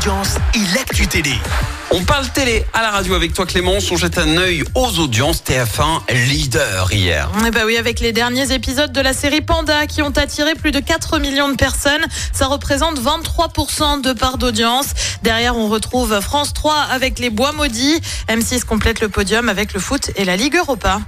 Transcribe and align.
audience 0.00 0.36
et 0.54 0.74
l'actu 0.74 1.06
télé. 1.06 1.34
On 1.90 2.02
parle 2.04 2.26
télé 2.30 2.64
à 2.72 2.80
la 2.80 2.90
radio 2.90 3.14
avec 3.14 3.34
toi 3.34 3.44
Clément. 3.44 3.74
On 3.90 3.96
jette 3.96 4.16
un 4.16 4.38
œil 4.38 4.64
aux 4.74 4.98
audiences 4.98 5.42
TF1 5.44 6.10
leader 6.26 6.90
hier. 6.90 7.28
Eh 7.46 7.50
bah 7.50 7.60
oui, 7.66 7.76
avec 7.76 8.00
les 8.00 8.12
derniers 8.12 8.50
épisodes 8.52 8.92
de 8.92 9.00
la 9.02 9.12
série 9.12 9.42
Panda 9.42 9.86
qui 9.86 10.00
ont 10.00 10.12
attiré 10.16 10.54
plus 10.54 10.70
de 10.70 10.80
4 10.80 11.18
millions 11.18 11.50
de 11.50 11.56
personnes, 11.56 12.04
ça 12.32 12.46
représente 12.46 12.98
23% 12.98 14.00
de 14.00 14.14
part 14.14 14.38
d'audience. 14.38 14.86
Derrière, 15.22 15.58
on 15.58 15.68
retrouve 15.68 16.18
France 16.20 16.54
3 16.54 16.74
avec 16.90 17.18
les 17.18 17.28
Bois 17.28 17.52
Maudits. 17.52 18.00
M6 18.28 18.64
complète 18.64 19.02
le 19.02 19.10
podium 19.10 19.50
avec 19.50 19.74
le 19.74 19.80
foot 19.80 20.12
et 20.16 20.24
la 20.24 20.36
Ligue 20.36 20.56
Europa. 20.56 21.00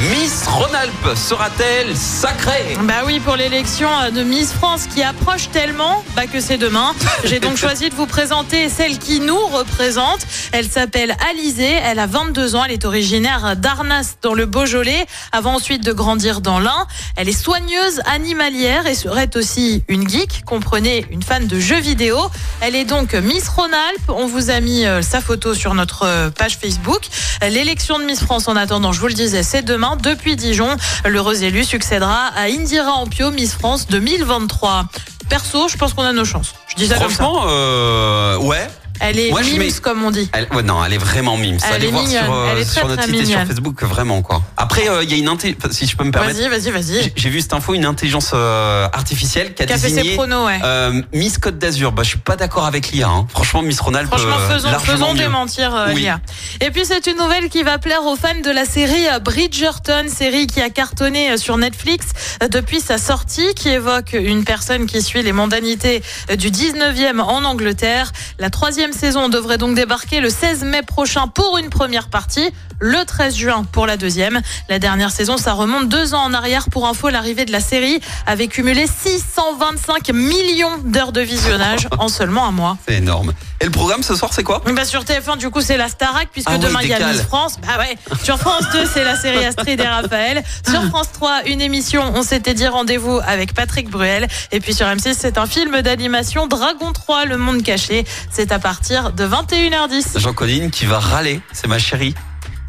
Miss 0.00 0.44
Rhône-Alpes 0.48 1.16
sera-t-elle 1.16 1.96
sacrée 1.96 2.76
Bah 2.82 3.02
oui, 3.06 3.20
pour 3.20 3.36
l'élection 3.36 3.88
de 4.12 4.24
Miss 4.24 4.52
France 4.52 4.86
qui 4.92 5.04
approche 5.04 5.50
tellement 5.50 6.02
bah 6.16 6.26
que 6.26 6.40
c'est 6.40 6.56
demain. 6.56 6.94
J'ai 7.24 7.38
donc 7.38 7.56
choisi 7.58 7.90
de 7.90 7.94
vous 7.94 8.06
présenter 8.06 8.68
celle 8.68 8.98
qui 8.98 9.20
nous 9.20 9.38
représente. 9.38 10.26
Elle 10.50 10.68
s'appelle 10.68 11.14
Alizée, 11.30 11.78
elle 11.84 12.00
a 12.00 12.06
22 12.06 12.56
ans, 12.56 12.64
elle 12.64 12.72
est 12.72 12.84
originaire 12.84 13.54
d'Arnas 13.56 14.16
dans 14.20 14.34
le 14.34 14.46
Beaujolais, 14.46 15.06
avant 15.30 15.54
ensuite 15.54 15.84
de 15.84 15.92
grandir 15.92 16.40
dans 16.40 16.58
l'Ain. 16.58 16.88
Elle 17.16 17.28
est 17.28 17.32
soigneuse 17.32 18.00
animalière 18.06 18.88
et 18.88 18.96
serait 18.96 19.36
aussi 19.36 19.84
une 19.86 20.08
geek, 20.08 20.44
comprenez 20.44 21.06
une 21.10 21.22
fan 21.22 21.46
de 21.46 21.60
jeux 21.60 21.80
vidéo. 21.80 22.18
Elle 22.62 22.74
est 22.74 22.84
donc 22.84 23.14
Miss 23.14 23.48
Rhône-Alpes. 23.48 24.08
On 24.08 24.26
vous 24.26 24.50
a 24.50 24.58
mis 24.58 24.86
euh, 24.86 25.02
sa 25.02 25.20
photo 25.20 25.54
sur 25.54 25.74
notre 25.74 26.02
euh, 26.04 26.30
page 26.30 26.58
Facebook. 26.58 27.02
L'élection 27.48 28.00
de 28.00 28.04
Miss 28.04 28.20
France 28.20 28.48
en 28.48 28.56
attendant, 28.56 28.90
je 28.90 29.00
vous 29.00 29.08
le 29.08 29.14
disais, 29.14 29.44
c'est 29.44 29.62
demain 29.62 29.83
depuis 30.00 30.36
Dijon. 30.36 30.76
L'heureuse 31.04 31.42
élue 31.42 31.64
succédera 31.64 32.28
à 32.34 32.44
Indira 32.44 32.92
Ampio, 32.92 33.30
Miss 33.30 33.54
France 33.54 33.86
2023. 33.88 34.86
Perso, 35.28 35.68
je 35.68 35.76
pense 35.76 35.94
qu'on 35.94 36.02
a 36.02 36.12
nos 36.12 36.24
chances. 36.24 36.54
Je 36.68 36.76
dis 36.76 36.88
ça 36.88 36.96
comme 36.98 37.10
ça. 37.10 37.24
Franchement, 37.24 37.44
euh, 37.48 38.38
ouais. 38.38 38.68
Elle 39.06 39.18
est 39.18 39.30
Moi, 39.30 39.42
je 39.42 39.50
mimes, 39.50 39.58
mets- 39.60 39.72
comme 39.82 40.02
on 40.04 40.10
dit. 40.10 40.28
Elle, 40.32 40.46
ouais, 40.54 40.62
non, 40.62 40.84
elle 40.84 40.92
est 40.94 40.98
vraiment 40.98 41.36
mime. 41.36 41.58
Elle 41.68 41.74
Allez 41.74 41.86
est 41.88 41.90
voir 41.90 42.04
mignonne. 42.04 42.24
sur, 42.24 42.34
euh, 42.34 42.48
Elle 42.52 42.58
est 42.58 42.64
très, 42.64 42.78
sur 42.80 42.88
notre 42.88 43.02
très 43.02 43.10
site 43.10 43.20
et 43.20 43.24
sur 43.24 43.28
mignonne. 43.38 43.46
Facebook, 43.48 43.82
vraiment 43.84 44.22
quoi. 44.22 44.42
Après, 44.56 44.88
euh, 44.88 45.02
il 45.02 45.10
y 45.10 45.14
a 45.14 45.16
une 45.16 45.28
inté- 45.28 45.56
si 45.70 45.86
je 45.86 45.96
peux 45.96 46.04
me 46.04 46.10
permettre. 46.10 46.38
Vas-y, 46.38 46.48
vas-y, 46.48 46.70
vas-y. 46.70 47.02
J'ai- 47.04 47.12
J'ai 47.16 47.28
vu 47.30 47.40
cette 47.40 47.52
info, 47.52 47.74
une 47.74 47.84
intelligence 47.84 48.30
euh, 48.34 48.86
artificielle 48.92 49.54
qui 49.54 49.62
a, 49.62 49.66
Qui 49.66 49.72
a 49.72 49.76
fait 49.78 49.88
ses 49.88 49.94
désigné 49.96 50.14
pronos, 50.16 50.46
ouais. 50.46 50.58
euh, 50.64 51.02
Miss 51.12 51.38
Côte 51.38 51.58
d'Azur. 51.58 51.92
Bah, 51.92 52.02
je 52.02 52.08
suis 52.10 52.18
pas 52.18 52.36
d'accord 52.36 52.66
avec 52.66 52.90
l'IA. 52.92 53.08
Hein. 53.08 53.26
Franchement, 53.30 53.62
Miss 53.62 53.80
Rhône-Alpes. 53.80 54.08
Franchement, 54.08 54.36
euh, 54.38 54.54
faisons, 54.54 54.70
largement 54.70 54.92
faisons 54.96 55.12
mieux. 55.12 55.18
démentir 55.18 55.74
euh, 55.74 55.86
Oui. 55.94 56.00
l'IA. 56.02 56.20
Et 56.60 56.70
puis, 56.70 56.82
c'est 56.84 57.06
une 57.06 57.16
nouvelle 57.18 57.48
qui 57.48 57.62
va 57.62 57.78
plaire 57.78 58.04
aux 58.04 58.16
fans 58.16 58.40
de 58.42 58.50
la 58.50 58.64
série 58.64 59.06
euh, 59.12 59.18
Bridgerton, 59.18 60.06
série 60.08 60.46
qui 60.46 60.60
a 60.60 60.70
cartonné 60.70 61.30
euh, 61.32 61.36
sur 61.36 61.56
Netflix 61.58 62.06
euh, 62.42 62.48
depuis 62.48 62.80
sa 62.80 62.98
sortie, 62.98 63.54
qui 63.54 63.68
évoque 63.68 64.12
une 64.14 64.44
personne 64.44 64.86
qui 64.86 65.02
suit 65.02 65.22
les 65.22 65.32
mondanités 65.32 66.02
euh, 66.30 66.36
du 66.36 66.50
19e 66.50 67.20
en 67.20 67.44
Angleterre. 67.44 68.12
La 68.38 68.48
troisième 68.50 68.92
saison 68.94 69.28
devrait 69.28 69.58
donc 69.58 69.74
débarquer 69.74 70.20
le 70.20 70.30
16 70.30 70.64
mai 70.64 70.82
prochain 70.82 71.28
pour 71.28 71.58
une 71.58 71.68
première 71.68 72.08
partie, 72.08 72.50
le 72.80 73.04
13 73.04 73.34
juin 73.36 73.64
pour 73.70 73.86
la 73.86 73.96
deuxième. 73.96 74.40
La 74.68 74.78
dernière 74.78 75.10
saison, 75.10 75.36
ça 75.36 75.52
remonte 75.52 75.88
deux 75.88 76.14
ans 76.14 76.22
en 76.22 76.32
arrière. 76.32 76.68
Pour 76.70 76.86
info, 76.86 77.08
l'arrivée 77.08 77.44
de 77.44 77.52
la 77.52 77.60
série 77.60 78.00
avait 78.26 78.48
cumulé 78.48 78.86
625 78.86 80.10
millions 80.12 80.78
d'heures 80.84 81.12
de 81.12 81.20
visionnage 81.20 81.88
en 81.98 82.08
seulement 82.08 82.46
un 82.46 82.52
mois. 82.52 82.76
C'est 82.88 82.94
énorme. 82.94 83.32
Et 83.60 83.66
le 83.66 83.70
programme 83.70 84.02
ce 84.02 84.14
soir, 84.14 84.32
c'est 84.34 84.42
quoi? 84.42 84.62
Bah 84.74 84.84
sur 84.84 85.04
TF1 85.04 85.38
du 85.38 85.48
coup 85.48 85.60
c'est 85.60 85.76
la 85.76 85.88
Starac 85.88 86.28
puisque 86.32 86.50
Ah 86.50 86.58
demain 86.58 86.80
il 86.82 86.88
y 86.88 86.92
a. 86.92 87.08
Miss 87.08 87.22
France. 87.22 87.56
Bah 87.62 87.78
ouais. 87.78 87.96
Sur 88.22 88.38
France 88.38 88.64
2 88.72 88.84
c'est 88.92 89.04
la 89.04 89.16
série 89.16 89.44
Astrid 89.44 89.80
et 89.80 89.86
Raphaël. 89.86 90.42
Sur 90.68 90.82
France 90.88 91.08
3 91.12 91.42
une 91.46 91.60
émission 91.60 92.02
on 92.14 92.22
s'était 92.22 92.54
dit 92.54 92.66
rendez-vous 92.66 93.20
avec 93.26 93.54
Patrick 93.54 93.88
Bruel 93.88 94.26
et 94.52 94.60
puis 94.60 94.74
sur 94.74 94.86
M6 94.86 95.14
c'est 95.18 95.38
un 95.38 95.46
film 95.46 95.80
d'animation 95.82 96.46
Dragon 96.46 96.92
3 96.92 97.24
le 97.26 97.38
monde 97.38 97.62
caché. 97.62 98.04
C'est 98.30 98.52
à 98.52 98.58
partir 98.58 98.83
de 98.90 99.26
21h10. 99.26 100.18
J'en 100.18 100.34
connais 100.34 100.58
une 100.58 100.70
qui 100.70 100.84
va 100.84 100.98
râler. 100.98 101.40
C'est 101.52 101.68
ma 101.68 101.78
chérie. 101.78 102.14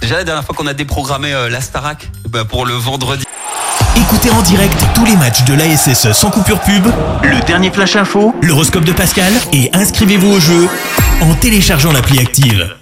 Déjà 0.00 0.16
la 0.16 0.24
dernière 0.24 0.44
fois 0.44 0.54
qu'on 0.54 0.66
a 0.68 0.74
déprogrammé 0.74 1.32
euh, 1.32 1.48
la 1.48 1.60
Starac 1.60 2.08
bah, 2.28 2.44
pour 2.44 2.66
le 2.66 2.74
vendredi. 2.74 3.24
Écoutez 3.96 4.30
en 4.30 4.40
direct 4.42 4.76
tous 4.94 5.04
les 5.04 5.16
matchs 5.16 5.44
de 5.44 5.54
l'ASSE 5.54 6.12
sans 6.12 6.30
coupure 6.30 6.60
pub, 6.60 6.86
le 7.22 7.44
dernier 7.46 7.72
flash 7.72 7.96
info, 7.96 8.32
l'horoscope 8.42 8.84
de 8.84 8.92
Pascal 8.92 9.32
et 9.52 9.70
inscrivez-vous 9.72 10.30
au 10.30 10.40
jeu 10.40 10.68
en 11.20 11.34
téléchargeant 11.34 11.92
l'appli 11.92 12.20
active. 12.20 12.76